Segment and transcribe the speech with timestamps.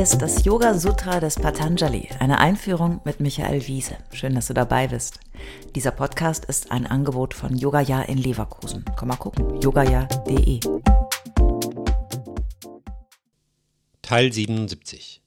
[0.00, 3.98] Ist das Yoga Sutra des Patanjali, eine Einführung mit Michael Wiese.
[4.14, 5.20] Schön, dass du dabei bist.
[5.74, 8.82] Dieser Podcast ist ein Angebot von Yogaya in Leverkusen.
[8.96, 10.60] Komm mal gucken, yogaya.de.
[14.00, 15.20] Teil 77.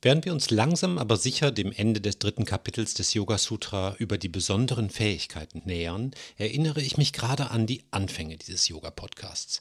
[0.00, 4.16] Während wir uns langsam aber sicher dem Ende des dritten Kapitels des Yoga Sutra über
[4.16, 9.58] die besonderen Fähigkeiten nähern, erinnere ich mich gerade an die Anfänge dieses Yoga-Podcasts.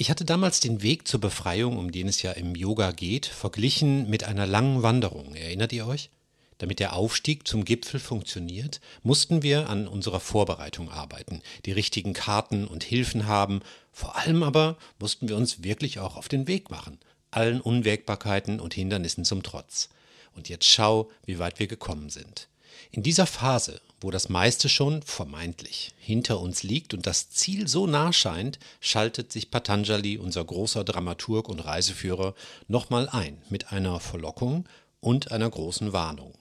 [0.00, 4.08] Ich hatte damals den Weg zur Befreiung, um den es ja im Yoga geht, verglichen
[4.08, 5.34] mit einer langen Wanderung.
[5.34, 6.10] Erinnert ihr euch?
[6.58, 12.68] Damit der Aufstieg zum Gipfel funktioniert, mussten wir an unserer Vorbereitung arbeiten, die richtigen Karten
[12.68, 13.58] und Hilfen haben,
[13.90, 17.00] vor allem aber mussten wir uns wirklich auch auf den Weg machen,
[17.32, 19.88] allen Unwägbarkeiten und Hindernissen zum Trotz.
[20.32, 22.46] Und jetzt schau, wie weit wir gekommen sind.
[22.90, 27.86] In dieser Phase, wo das meiste schon vermeintlich hinter uns liegt und das Ziel so
[27.86, 32.34] nah scheint, schaltet sich Patanjali, unser großer Dramaturg und Reiseführer,
[32.68, 34.68] nochmal ein mit einer Verlockung
[35.00, 36.34] und einer großen Warnung.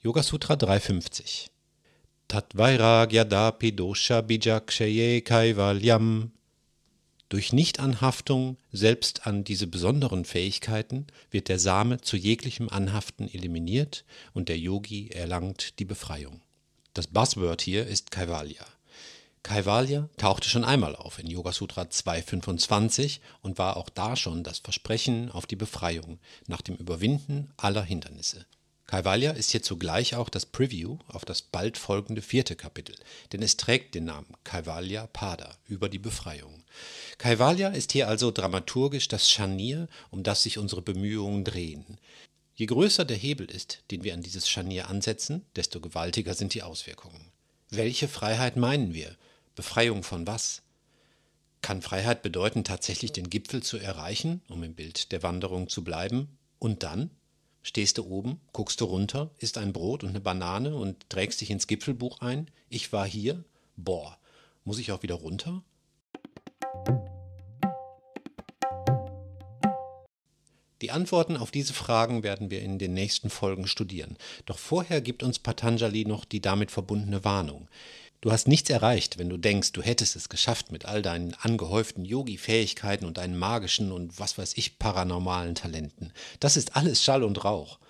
[0.00, 1.48] Yoga Sutra 350
[2.28, 6.32] Tatvairagyadapi dosha bijakshaye kaivalyam
[7.32, 14.50] durch Nichtanhaftung selbst an diese besonderen Fähigkeiten wird der Same zu jeglichem Anhaften eliminiert und
[14.50, 16.42] der Yogi erlangt die Befreiung.
[16.92, 18.66] Das Buzzword hier ist Kaivalya.
[19.42, 24.58] Kaivalya tauchte schon einmal auf in Yoga Sutra 225 und war auch da schon das
[24.58, 28.44] Versprechen auf die Befreiung nach dem Überwinden aller Hindernisse.
[28.86, 32.94] Kaivalya ist hier zugleich auch das Preview auf das bald folgende vierte Kapitel,
[33.32, 36.62] denn es trägt den Namen Kaivalya Pada über die Befreiung.
[37.18, 41.98] Kaivalya ist hier also dramaturgisch das Scharnier, um das sich unsere Bemühungen drehen.
[42.54, 46.62] Je größer der Hebel ist, den wir an dieses Scharnier ansetzen, desto gewaltiger sind die
[46.62, 47.32] Auswirkungen.
[47.70, 49.16] Welche Freiheit meinen wir?
[49.54, 50.62] Befreiung von was?
[51.62, 56.36] Kann Freiheit bedeuten, tatsächlich den Gipfel zu erreichen, um im Bild der Wanderung zu bleiben?
[56.58, 57.10] Und dann?
[57.64, 61.50] Stehst du oben, guckst du runter, isst ein Brot und eine Banane und trägst dich
[61.50, 62.50] ins Gipfelbuch ein?
[62.68, 63.44] Ich war hier?
[63.76, 64.18] Boah,
[64.64, 65.62] muss ich auch wieder runter?
[70.80, 74.16] Die Antworten auf diese Fragen werden wir in den nächsten Folgen studieren.
[74.46, 77.68] Doch vorher gibt uns Patanjali noch die damit verbundene Warnung.
[78.22, 82.04] Du hast nichts erreicht, wenn du denkst, du hättest es geschafft mit all deinen angehäuften
[82.04, 86.12] Yogi-Fähigkeiten und deinen magischen und was weiß ich paranormalen Talenten.
[86.38, 87.80] Das ist alles Schall und Rauch.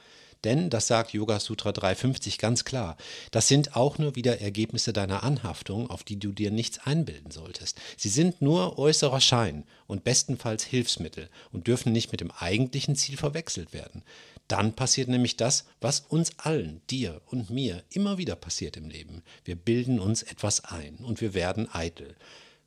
[0.42, 2.96] Denn, das sagt Yoga Sutra 350 ganz klar,
[3.30, 7.78] das sind auch nur wieder Ergebnisse deiner Anhaftung, auf die du dir nichts einbilden solltest.
[7.98, 13.18] Sie sind nur äußerer Schein und bestenfalls Hilfsmittel und dürfen nicht mit dem eigentlichen Ziel
[13.18, 14.02] verwechselt werden.
[14.48, 19.22] Dann passiert nämlich das, was uns allen, dir und mir, immer wieder passiert im Leben.
[19.44, 22.16] Wir bilden uns etwas ein und wir werden eitel.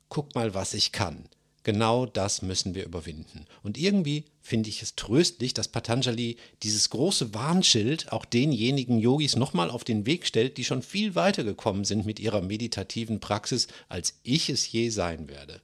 [0.08, 1.28] Guck mal, was ich kann.
[1.66, 3.44] Genau das müssen wir überwinden.
[3.64, 9.68] Und irgendwie finde ich es tröstlich, dass Patanjali dieses große Warnschild auch denjenigen Yogis nochmal
[9.70, 14.14] auf den Weg stellt, die schon viel weiter gekommen sind mit ihrer meditativen Praxis, als
[14.22, 15.60] ich es je sein werde.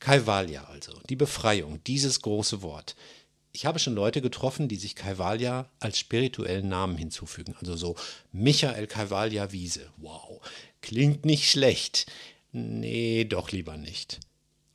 [0.00, 2.94] Kaivalya also, die Befreiung, dieses große Wort.
[3.52, 7.54] Ich habe schon Leute getroffen, die sich Kaivalya als spirituellen Namen hinzufügen.
[7.60, 7.96] Also so
[8.32, 9.90] Michael Kaivalya Wiese.
[9.96, 10.40] Wow,
[10.80, 12.06] klingt nicht schlecht.
[12.52, 14.20] Nee, doch lieber nicht.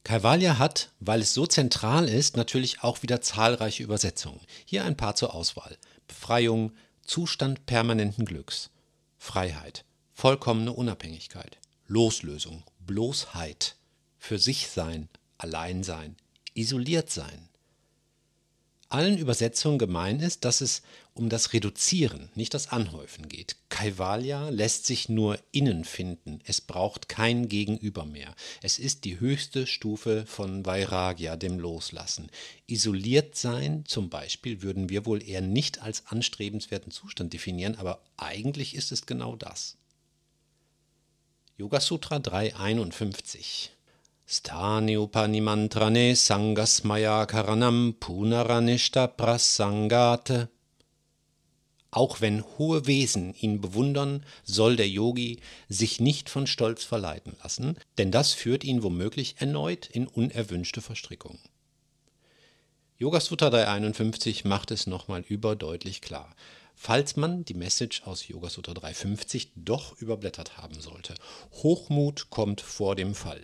[0.04, 4.42] Kaivalya hat, weil es so zentral ist, natürlich auch wieder zahlreiche Übersetzungen.
[4.66, 5.78] Hier ein paar zur Auswahl.
[6.08, 6.74] Befreiung,
[7.06, 8.70] Zustand permanenten Glücks,
[9.18, 11.58] Freiheit, vollkommene Unabhängigkeit,
[11.88, 13.76] Loslösung, Bloßheit,
[14.18, 16.16] für sich sein, allein sein,
[16.54, 17.50] isoliert sein,
[18.94, 20.84] allen Übersetzungen gemein ist, dass es
[21.14, 23.56] um das Reduzieren, nicht das Anhäufen geht.
[23.70, 26.40] Kaivalya lässt sich nur innen finden.
[26.46, 28.36] Es braucht kein Gegenüber mehr.
[28.62, 32.30] Es ist die höchste Stufe von Vairagya, dem Loslassen.
[32.68, 38.76] Isoliert sein, zum Beispiel, würden wir wohl eher nicht als anstrebenswerten Zustand definieren, aber eigentlich
[38.76, 39.78] ist es genau das.
[41.58, 43.72] Yoga Sutra 351
[44.26, 50.50] Sthani Upanimantrane Sangasmaya Karanam Punaranishta Prasangate.
[51.92, 57.78] Auch wenn hohe Wesen ihn bewundern, soll der Yogi sich nicht von Stolz verleiten lassen,
[57.98, 61.40] denn das führt ihn womöglich erneut in unerwünschte Verstrickungen.
[62.98, 66.34] Yoga Sutta 351 macht es nochmal überdeutlich klar.
[66.76, 71.14] Falls man die Message aus Yoga Sutra 350 doch überblättert haben sollte.
[71.52, 73.42] Hochmut kommt vor dem Fall.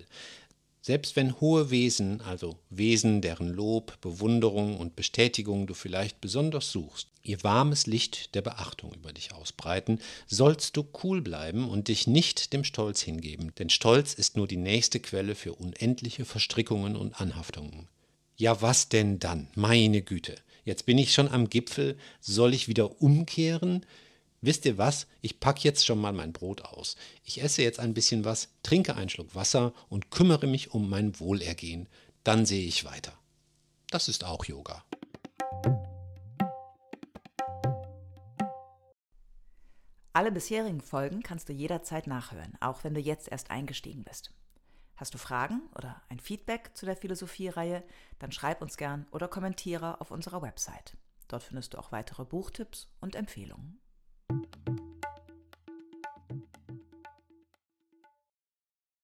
[0.89, 7.09] Selbst wenn hohe Wesen, also Wesen, deren Lob, Bewunderung und Bestätigung du vielleicht besonders suchst,
[7.21, 12.53] ihr warmes Licht der Beachtung über dich ausbreiten, sollst du cool bleiben und dich nicht
[12.53, 17.87] dem Stolz hingeben, denn Stolz ist nur die nächste Quelle für unendliche Verstrickungen und Anhaftungen.
[18.35, 19.47] Ja, was denn dann?
[19.53, 20.37] Meine Güte.
[20.65, 23.85] Jetzt bin ich schon am Gipfel, soll ich wieder umkehren?
[24.41, 25.07] Wisst ihr was?
[25.21, 26.95] Ich packe jetzt schon mal mein Brot aus.
[27.23, 31.19] Ich esse jetzt ein bisschen was, trinke einen Schluck Wasser und kümmere mich um mein
[31.19, 31.89] Wohlergehen.
[32.23, 33.13] Dann sehe ich weiter.
[33.89, 34.83] Das ist auch Yoga.
[40.13, 44.31] Alle bisherigen Folgen kannst du jederzeit nachhören, auch wenn du jetzt erst eingestiegen bist.
[44.95, 47.83] Hast du Fragen oder ein Feedback zu der Philosophie-Reihe,
[48.19, 50.97] dann schreib uns gern oder kommentiere auf unserer Website.
[51.27, 53.79] Dort findest du auch weitere Buchtipps und Empfehlungen.
[54.29, 54.78] Thank you.